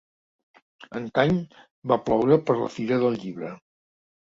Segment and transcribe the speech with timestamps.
[0.99, 1.35] Antany
[1.93, 3.55] va ploure per la Fira del Llibre.